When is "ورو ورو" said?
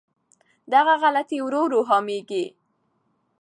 1.43-1.81